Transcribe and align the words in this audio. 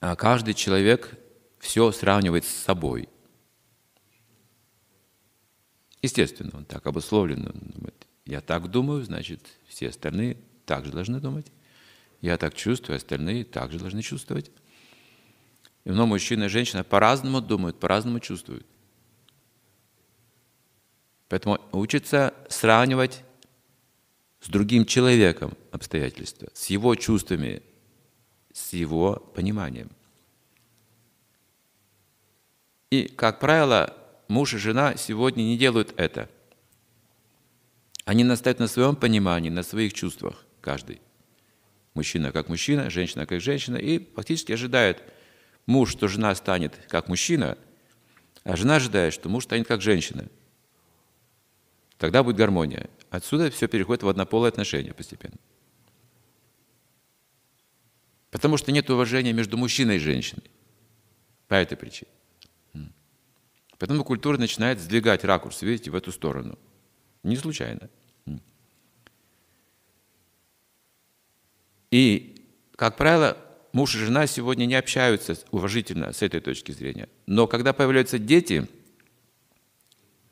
а 0.00 0.14
каждый 0.16 0.54
человек 0.54 1.18
все 1.58 1.90
сравнивает 1.92 2.44
с 2.44 2.48
собой. 2.48 3.08
Естественно, 6.02 6.50
он 6.54 6.64
так 6.64 6.86
обусловлен. 6.86 7.46
Он 7.46 7.72
думает, 7.74 8.06
я 8.24 8.40
так 8.40 8.70
думаю, 8.70 9.04
значит, 9.04 9.40
все 9.66 9.88
остальные 9.88 10.36
также 10.64 10.92
должны 10.92 11.20
думать. 11.20 11.46
Я 12.20 12.36
так 12.36 12.54
чувствую, 12.54 12.96
остальные 12.96 13.44
также 13.44 13.78
должны 13.78 14.02
чувствовать. 14.02 14.50
Но 15.84 16.06
мужчина 16.06 16.44
и 16.44 16.48
женщина 16.48 16.84
по-разному 16.84 17.40
думают, 17.40 17.78
по-разному 17.78 18.20
чувствуют. 18.20 18.66
Поэтому 21.28 21.60
учится 21.72 22.34
сравнивать 22.48 23.22
с 24.40 24.48
другим 24.48 24.84
человеком 24.84 25.56
обстоятельства, 25.72 26.48
с 26.54 26.66
его 26.66 26.94
чувствами, 26.94 27.62
с 28.56 28.72
его 28.72 29.16
пониманием. 29.34 29.90
И, 32.90 33.06
как 33.06 33.38
правило, 33.38 33.94
муж 34.28 34.54
и 34.54 34.56
жена 34.56 34.96
сегодня 34.96 35.42
не 35.42 35.58
делают 35.58 35.92
это. 35.98 36.30
Они 38.06 38.24
настаивают 38.24 38.60
на 38.60 38.68
своем 38.68 38.96
понимании, 38.96 39.50
на 39.50 39.62
своих 39.62 39.92
чувствах, 39.92 40.46
каждый. 40.62 41.02
Мужчина 41.92 42.32
как 42.32 42.48
мужчина, 42.48 42.88
женщина 42.88 43.26
как 43.26 43.42
женщина, 43.42 43.76
и 43.76 43.98
фактически 44.14 44.52
ожидает 44.52 45.02
муж, 45.66 45.92
что 45.92 46.08
жена 46.08 46.34
станет 46.34 46.78
как 46.88 47.08
мужчина, 47.08 47.58
а 48.44 48.56
жена 48.56 48.76
ожидает, 48.76 49.12
что 49.12 49.28
муж 49.28 49.44
станет 49.44 49.68
как 49.68 49.82
женщина. 49.82 50.28
Тогда 51.98 52.22
будет 52.22 52.36
гармония. 52.36 52.88
Отсюда 53.10 53.50
все 53.50 53.68
переходит 53.68 54.02
в 54.02 54.08
однополые 54.08 54.48
отношения 54.48 54.94
постепенно. 54.94 55.36
Потому 58.30 58.56
что 58.56 58.72
нет 58.72 58.90
уважения 58.90 59.32
между 59.32 59.56
мужчиной 59.56 59.96
и 59.96 60.00
женщиной. 60.00 60.50
По 61.48 61.54
этой 61.54 61.76
причине. 61.76 62.10
Поэтому 63.78 64.04
культура 64.04 64.38
начинает 64.38 64.80
сдвигать 64.80 65.24
ракурс, 65.24 65.62
видите, 65.62 65.90
в 65.90 65.94
эту 65.94 66.10
сторону. 66.10 66.58
Не 67.22 67.36
случайно. 67.36 67.90
И, 71.90 72.46
как 72.74 72.96
правило, 72.96 73.36
муж 73.72 73.94
и 73.94 73.98
жена 73.98 74.26
сегодня 74.26 74.66
не 74.66 74.74
общаются 74.74 75.36
уважительно 75.50 76.12
с 76.12 76.22
этой 76.22 76.40
точки 76.40 76.72
зрения. 76.72 77.08
Но 77.26 77.46
когда 77.46 77.72
появляются 77.72 78.18
дети, 78.18 78.66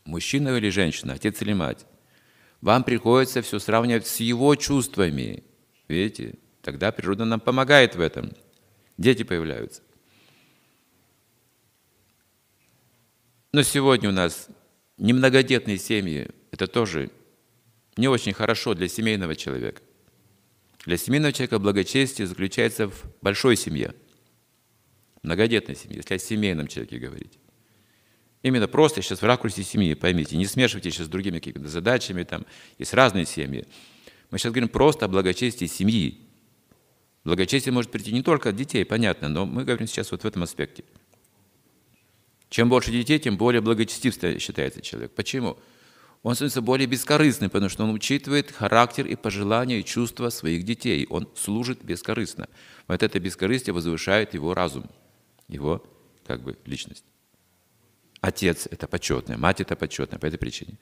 мужчина 0.05 0.57
или 0.57 0.71
женщина, 0.71 1.15
отец 1.15 1.41
или 1.43 1.53
мать, 1.53 1.87
вам 2.61 2.83
приходится 2.83 3.43
все 3.43 3.59
сравнивать 3.59 4.07
с 4.07 4.21
его 4.21 4.55
чувствами. 4.57 5.45
Видите? 5.89 6.39
Тогда 6.65 6.93
природа 6.93 7.27
нам 7.27 7.41
помогает 7.41 7.95
в 7.95 8.01
этом. 8.01 8.33
Дети 8.97 9.23
появляются. 9.23 9.83
Но 13.53 13.63
сегодня 13.63 14.09
у 14.09 14.13
нас 14.13 14.49
немногодетные 14.97 15.77
семьи. 15.77 16.31
Это 16.53 16.67
тоже 16.67 17.11
не 17.99 18.09
очень 18.09 18.33
хорошо 18.33 18.73
для 18.73 18.89
семейного 18.89 19.37
человека. 19.37 19.83
Для 20.87 20.97
семейного 20.97 21.35
человека 21.35 21.59
благочестие 21.59 22.27
заключается 22.27 22.89
в 22.89 23.05
большой 23.21 23.57
семье, 23.57 23.95
многодетной 25.23 25.77
семье, 25.77 25.99
если 25.99 26.15
о 26.15 26.19
семейном 26.19 26.67
человеке 26.67 26.99
говорить. 26.99 27.39
Именно 28.43 28.69
просто 28.69 29.03
сейчас 29.03 29.21
в 29.21 29.27
ракурсе 29.27 29.63
семьи, 29.63 29.93
поймите, 29.93 30.39
не 30.39 30.47
смешивайте 30.47 30.91
сейчас 30.91 31.07
с 31.07 31.11
другими 31.11 31.41
какими-то 31.41 31.69
задачами, 31.69 32.23
там 32.25 32.47
есть 32.79 32.95
разные 32.95 33.27
семьи. 33.27 33.67
Мы 34.31 34.39
сейчас 34.39 34.53
говорим 34.53 34.69
просто 34.69 35.05
о 35.05 35.09
благочестии 35.09 35.67
семьи. 35.67 36.24
Благочестие 37.25 37.73
может 37.73 37.91
прийти 37.91 38.13
не 38.13 38.23
только 38.23 38.51
от 38.51 38.57
детей, 38.57 38.85
понятно, 38.85 39.29
но 39.29 39.47
мы 39.47 39.65
говорим 39.65 39.87
сейчас 39.87 40.11
вот 40.11 40.23
в 40.23 40.27
этом 40.27 40.43
аспекте. 40.43 40.85
Чем 42.51 42.69
больше 42.69 42.93
детей, 42.93 43.19
тем 43.19 43.37
более 43.37 43.63
благочестив 43.63 44.15
считается 44.41 44.81
человек. 44.83 45.13
Почему? 45.13 45.59
Он 46.23 46.35
становится 46.35 46.63
более 46.63 46.87
бескорыстным, 46.87 47.51
потому 47.51 47.69
что 47.69 47.85
он 47.85 47.93
учитывает 47.93 48.51
характер 48.51 49.07
и 49.07 49.17
пожелания 49.17 49.81
и 49.81 49.85
чувства 49.85 50.31
своих 50.31 50.65
детей. 50.65 51.07
Он 51.11 51.29
служит 51.35 51.83
бескорыстно. 51.83 52.49
Вот 52.89 53.03
это 53.03 53.19
бескорыстие 53.19 53.75
возвышает 53.75 54.35
его 54.35 54.55
разум, 54.55 54.89
его 55.49 55.85
как 56.27 56.43
бы 56.43 56.57
личность. 56.65 57.05
Отец– 58.21 58.67
это 58.71 58.87
почетное, 58.87 59.37
мать– 59.37 59.61
это 59.63 59.77
почетное 59.77 60.19
по 60.19 60.27
этой 60.27 60.39
причине. 60.39 60.79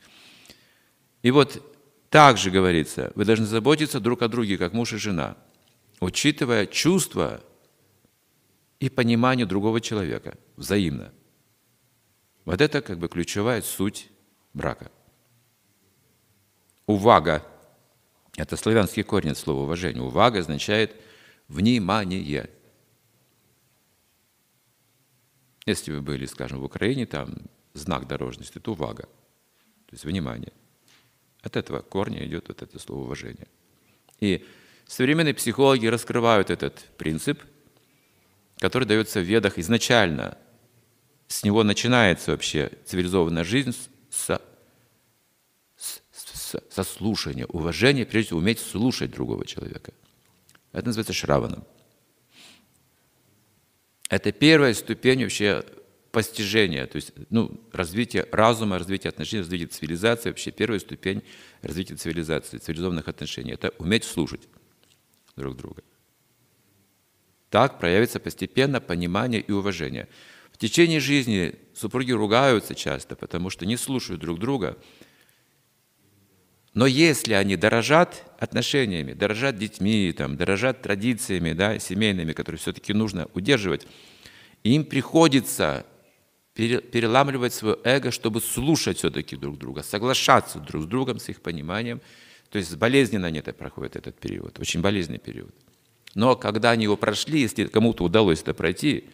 И 1.22 1.30
вот 1.30 1.60
также 2.08 2.50
говорится, 2.50 3.10
вы 3.14 3.24
должны 3.24 3.46
заботиться 3.46 3.98
друг 3.98 4.22
о 4.22 4.28
друге, 4.28 4.58
как 4.58 4.72
муж 4.74 4.92
и 4.92 4.96
жена, 4.96 5.36
учитывая 6.02 6.66
чувства 6.66 7.44
и 8.80 8.90
понимание 8.90 9.46
другого 9.46 9.80
человека 9.80 10.36
взаимно. 10.56 11.12
Вот 12.44 12.60
это 12.60 12.82
как 12.82 12.98
бы 12.98 13.08
ключевая 13.08 13.62
суть 13.62 14.10
брака. 14.52 14.90
Увага– 16.86 17.46
это 18.36 18.56
славянский 18.56 19.04
корень 19.04 19.36
слова 19.36 19.62
уважение. 19.62 20.02
Увага 20.02 20.40
означает 20.40 21.00
внимание– 21.46 22.50
если 25.64 25.92
вы 25.92 26.02
были, 26.02 26.26
скажем, 26.26 26.58
в 26.58 26.64
Украине, 26.64 27.06
там 27.06 27.36
знак 27.74 28.08
дорожности– 28.08 28.54
это 28.58 28.72
увага, 28.72 29.04
то 29.04 29.92
есть 29.92 30.04
внимание. 30.04 30.52
От 31.42 31.56
этого 31.56 31.78
корня 31.82 32.26
идет 32.26 32.48
вот 32.48 32.62
это 32.62 32.80
слово 32.80 33.04
уважение. 33.04 33.46
И 34.18 34.44
современные 34.86 35.34
психологи 35.34 35.86
раскрывают 35.86 36.50
этот 36.50 36.78
принцип, 36.96 37.42
который 38.58 38.84
дается 38.84 39.20
в 39.20 39.24
ведах 39.24 39.58
изначально. 39.58 40.38
С 41.28 41.44
него 41.44 41.64
начинается 41.64 42.32
вообще 42.32 42.70
цивилизованная 42.84 43.44
жизнь 43.44 43.74
с, 44.10 44.40
с, 45.76 46.02
с, 46.12 46.56
со 46.70 46.84
слушания, 46.84 47.46
уважения, 47.46 48.04
прежде 48.04 48.28
всего 48.28 48.40
уметь 48.40 48.60
слушать 48.60 49.10
другого 49.10 49.46
человека. 49.46 49.92
Это 50.72 50.86
называется 50.86 51.12
шраваном. 51.12 51.64
Это 54.08 54.30
первая 54.30 54.74
ступень 54.74 55.22
вообще 55.22 55.64
постижения, 56.12 56.86
то 56.86 56.96
есть 56.96 57.12
ну, 57.30 57.58
развитие 57.72 58.28
разума, 58.30 58.78
развитие 58.78 59.08
отношений, 59.08 59.40
развитие 59.40 59.68
цивилизации, 59.68 60.28
вообще 60.28 60.50
первая 60.50 60.78
ступень 60.78 61.22
развития 61.62 61.96
цивилизации, 61.96 62.58
цивилизованных 62.58 63.08
отношений. 63.08 63.52
Это 63.52 63.72
уметь 63.78 64.04
слушать 64.04 64.42
друг 65.36 65.56
друга. 65.56 65.82
Так 67.50 67.78
проявится 67.78 68.18
постепенно 68.18 68.80
понимание 68.80 69.40
и 69.40 69.52
уважение. 69.52 70.08
В 70.52 70.58
течение 70.58 71.00
жизни 71.00 71.54
супруги 71.74 72.12
ругаются 72.12 72.74
часто, 72.74 73.16
потому 73.16 73.50
что 73.50 73.66
не 73.66 73.76
слушают 73.76 74.20
друг 74.20 74.38
друга. 74.38 74.78
Но 76.74 76.86
если 76.86 77.34
они 77.34 77.56
дорожат 77.56 78.24
отношениями, 78.38 79.12
дорожат 79.12 79.58
детьми, 79.58 80.12
там, 80.16 80.36
дорожат 80.36 80.80
традициями 80.80 81.52
да, 81.52 81.78
семейными, 81.78 82.32
которые 82.32 82.58
все-таки 82.58 82.94
нужно 82.94 83.28
удерживать, 83.34 83.86
им 84.62 84.84
приходится 84.84 85.84
переламливать 86.54 87.54
свое 87.54 87.78
эго, 87.84 88.10
чтобы 88.10 88.40
слушать 88.40 88.98
все-таки 88.98 89.36
друг 89.36 89.58
друга, 89.58 89.82
соглашаться 89.82 90.58
друг 90.60 90.84
с 90.84 90.86
другом, 90.86 91.18
с 91.18 91.28
их 91.28 91.40
пониманием. 91.40 92.00
То 92.52 92.58
есть 92.58 92.76
болезненно 92.76 93.28
они 93.28 93.38
это 93.38 93.54
проходят 93.54 93.96
этот 93.96 94.20
период, 94.20 94.58
очень 94.60 94.82
болезненный 94.82 95.18
период. 95.18 95.54
Но 96.14 96.36
когда 96.36 96.72
они 96.72 96.84
его 96.84 96.98
прошли, 96.98 97.40
если 97.40 97.64
кому-то 97.64 98.04
удалось 98.04 98.42
это 98.42 98.52
пройти, 98.52 99.08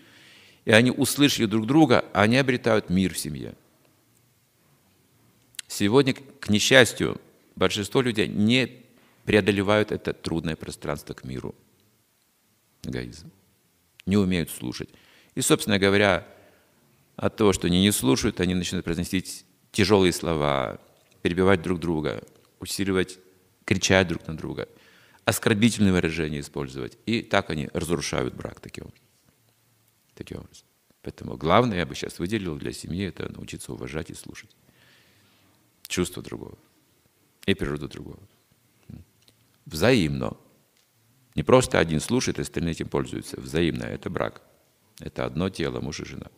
и 0.65 0.73
они 0.73 0.91
услышали 0.91 1.47
друг 1.47 1.65
друга, 1.65 2.05
они 2.13 2.37
обретают 2.37 2.91
мир 2.91 3.15
в 3.15 3.19
семье. 3.19 3.55
Сегодня, 5.69 6.15
к 6.15 6.49
несчастью, 6.49 7.21
большинство 7.55 8.01
людей 8.01 8.27
не 8.27 8.85
преодолевают 9.25 9.93
это 9.93 10.13
трудное 10.13 10.57
пространство 10.57 11.15
к 11.15 11.23
миру. 11.23 11.55
Эгоизм. 12.83 13.31
Не 14.05 14.17
умеют 14.17 14.51
слушать. 14.51 14.89
И, 15.37 15.43
собственно 15.43 15.79
говоря, 15.79 16.27
от 17.15 17.37
того, 17.37 17.53
что 17.53 17.69
они 17.69 17.83
не 17.83 17.93
слушают, 17.93 18.41
они 18.41 18.57
начинают 18.57 18.85
произносить 18.85 19.45
тяжелые 19.71 20.13
слова, 20.13 20.81
перебивать 21.23 21.63
друг 21.63 21.79
друга, 21.79 22.25
усиливать, 22.59 23.21
кричать 23.69 24.09
друг 24.09 24.27
на 24.27 24.35
друга, 24.35 24.67
оскорбительные 25.27 25.93
выражения 25.93 26.41
использовать. 26.41 26.97
И 27.05 27.21
так 27.21 27.51
они 27.51 27.69
разрушают 27.75 28.35
брак 28.35 28.61
таким. 28.61 28.87
Таким 30.15 30.39
образом. 30.39 30.67
Поэтому 31.03 31.37
главное, 31.37 31.77
я 31.77 31.85
бы 31.87 31.95
сейчас 31.95 32.19
выделил 32.19 32.57
для 32.57 32.73
семьи, 32.73 33.07
это 33.07 33.31
научиться 33.31 33.75
уважать 33.75 34.09
и 34.09 34.15
слушать 34.15 34.57
чувства 35.87 36.23
другого 36.23 36.57
и 37.45 37.53
природу 37.53 37.89
другого. 37.89 38.21
Взаимно. 39.67 40.39
Не 41.35 41.43
просто 41.43 41.79
один 41.79 42.01
слушает, 42.01 42.39
остальные 42.39 42.73
этим 42.73 42.89
пользуются. 42.89 43.39
Взаимно. 43.39 43.85
Это 43.85 44.09
брак. 44.09 44.41
Это 44.99 45.27
одно 45.27 45.51
тело, 45.51 45.81
муж 45.81 46.01
и 46.01 46.05
жена. 46.07 46.31